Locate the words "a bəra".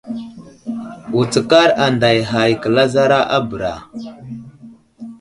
3.35-3.73